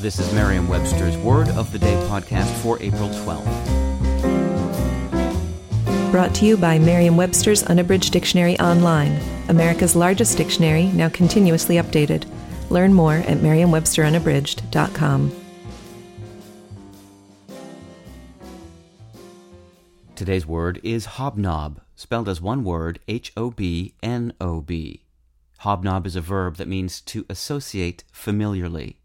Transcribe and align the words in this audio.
This 0.00 0.18
is 0.18 0.32
Merriam-Webster's 0.32 1.14
Word 1.18 1.50
of 1.50 1.70
the 1.72 1.78
Day 1.78 1.92
podcast 2.08 2.50
for 2.62 2.82
April 2.82 3.10
12th. 3.10 3.44
Brought 6.10 6.34
to 6.36 6.46
you 6.46 6.56
by 6.56 6.78
Merriam-Webster's 6.78 7.64
Unabridged 7.64 8.10
Dictionary 8.10 8.58
Online, 8.60 9.20
America's 9.50 9.94
largest 9.94 10.38
dictionary, 10.38 10.84
now 10.86 11.10
continuously 11.10 11.74
updated. 11.74 12.24
Learn 12.70 12.94
more 12.94 13.16
at 13.16 13.42
merriam-websterunabridged.com. 13.42 15.32
Today's 20.16 20.46
word 20.46 20.80
is 20.82 21.04
hobnob, 21.04 21.82
spelled 21.94 22.30
as 22.30 22.40
one 22.40 22.64
word, 22.64 23.00
H 23.06 23.34
O 23.36 23.50
B 23.50 23.92
N 24.02 24.32
O 24.40 24.62
B. 24.62 25.04
Hobnob 25.58 26.06
is 26.06 26.16
a 26.16 26.22
verb 26.22 26.56
that 26.56 26.68
means 26.68 27.02
to 27.02 27.26
associate 27.28 28.04
familiarly. 28.10 28.99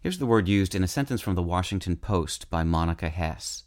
Here's 0.00 0.18
the 0.18 0.26
word 0.26 0.46
used 0.46 0.76
in 0.76 0.84
a 0.84 0.88
sentence 0.88 1.20
from 1.20 1.34
the 1.34 1.42
Washington 1.42 1.96
Post 1.96 2.48
by 2.50 2.62
Monica 2.62 3.08
Hesse. 3.08 3.64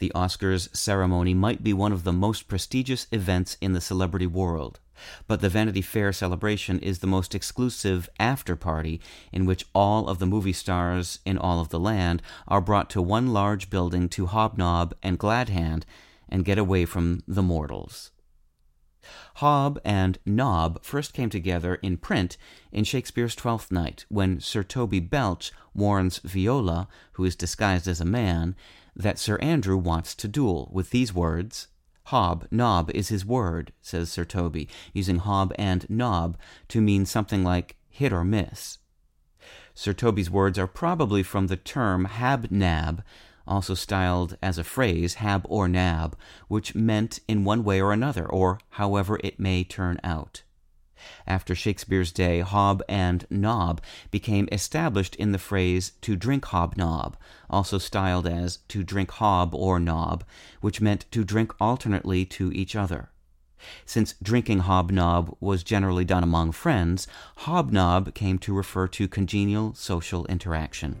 The 0.00 0.10
Oscars 0.12 0.76
ceremony 0.76 1.34
might 1.34 1.62
be 1.62 1.72
one 1.72 1.92
of 1.92 2.02
the 2.02 2.12
most 2.12 2.48
prestigious 2.48 3.06
events 3.12 3.56
in 3.60 3.72
the 3.72 3.80
celebrity 3.80 4.26
world, 4.26 4.80
but 5.28 5.40
the 5.40 5.48
Vanity 5.48 5.82
Fair 5.82 6.12
celebration 6.12 6.80
is 6.80 6.98
the 6.98 7.06
most 7.06 7.32
exclusive 7.32 8.08
after 8.18 8.56
party 8.56 9.00
in 9.30 9.46
which 9.46 9.64
all 9.72 10.08
of 10.08 10.18
the 10.18 10.26
movie 10.26 10.52
stars 10.52 11.20
in 11.24 11.38
all 11.38 11.60
of 11.60 11.68
the 11.68 11.78
land 11.78 12.22
are 12.48 12.60
brought 12.60 12.90
to 12.90 13.00
one 13.00 13.32
large 13.32 13.70
building 13.70 14.08
to 14.08 14.26
hobnob 14.26 14.94
and 15.00 15.16
gladhand 15.16 15.86
and 16.28 16.44
get 16.44 16.58
away 16.58 16.84
from 16.84 17.22
the 17.28 17.42
mortals. 17.42 18.10
Hob 19.36 19.78
and 19.84 20.18
Nob 20.24 20.82
first 20.82 21.12
came 21.12 21.30
together 21.30 21.76
in 21.76 21.96
print 21.96 22.36
in 22.72 22.84
Shakespeare's 22.84 23.34
Twelfth 23.34 23.70
Night, 23.70 24.04
when 24.08 24.40
Sir 24.40 24.62
Toby 24.62 25.00
Belch 25.00 25.52
warns 25.74 26.18
Viola, 26.18 26.88
who 27.12 27.24
is 27.24 27.36
disguised 27.36 27.86
as 27.86 28.00
a 28.00 28.04
man, 28.04 28.56
that 28.94 29.18
Sir 29.18 29.36
Andrew 29.38 29.76
wants 29.76 30.14
to 30.14 30.28
duel, 30.28 30.70
with 30.72 30.90
these 30.90 31.12
words 31.14 31.68
Hob, 32.06 32.46
nob 32.52 32.90
is 32.92 33.08
his 33.08 33.26
word, 33.26 33.72
says 33.80 34.10
Sir 34.10 34.24
Toby, 34.24 34.68
using 34.92 35.18
hob 35.18 35.52
and 35.58 35.90
nob 35.90 36.38
to 36.68 36.80
mean 36.80 37.04
something 37.04 37.42
like 37.42 37.74
hit 37.88 38.12
or 38.12 38.24
miss. 38.24 38.78
Sir 39.74 39.92
Toby's 39.92 40.30
words 40.30 40.56
are 40.56 40.68
probably 40.68 41.24
from 41.24 41.48
the 41.48 41.56
term 41.56 42.04
hab-nab, 42.04 43.02
also 43.46 43.74
styled 43.74 44.36
as 44.42 44.58
a 44.58 44.64
phrase, 44.64 45.14
hab 45.14 45.46
or 45.48 45.68
nab, 45.68 46.16
which 46.48 46.74
meant 46.74 47.20
in 47.28 47.44
one 47.44 47.64
way 47.64 47.80
or 47.80 47.92
another, 47.92 48.26
or 48.26 48.58
however 48.70 49.18
it 49.22 49.38
may 49.40 49.64
turn 49.64 50.00
out. 50.02 50.42
After 51.26 51.54
Shakespeare's 51.54 52.10
day, 52.10 52.40
hob 52.40 52.82
and 52.88 53.26
nob 53.30 53.80
became 54.10 54.48
established 54.50 55.14
in 55.16 55.32
the 55.32 55.38
phrase 55.38 55.92
to 56.00 56.16
drink 56.16 56.46
hobnob, 56.46 57.16
also 57.50 57.78
styled 57.78 58.26
as 58.26 58.58
to 58.68 58.82
drink 58.82 59.10
hob 59.12 59.54
or 59.54 59.78
nob, 59.78 60.24
which 60.60 60.80
meant 60.80 61.04
to 61.12 61.24
drink 61.24 61.52
alternately 61.60 62.24
to 62.24 62.50
each 62.52 62.74
other. 62.74 63.10
Since 63.84 64.14
drinking 64.22 64.60
hobnob 64.60 65.36
was 65.40 65.62
generally 65.62 66.04
done 66.04 66.22
among 66.22 66.52
friends, 66.52 67.06
hobnob 67.38 68.14
came 68.14 68.38
to 68.40 68.54
refer 68.54 68.86
to 68.88 69.08
congenial 69.08 69.74
social 69.74 70.26
interaction. 70.26 71.00